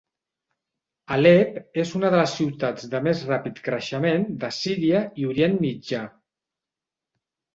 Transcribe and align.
Alep 1.15 1.57
és 1.83 1.91
una 1.99 2.09
de 2.13 2.21
les 2.21 2.31
ciutats 2.39 2.87
de 2.95 3.01
més 3.09 3.21
ràpid 3.31 3.61
creixement 3.67 4.25
de 4.45 4.51
Síria 4.61 5.03
i 5.25 5.31
Orient 5.35 5.59
Mitjà. 5.67 6.01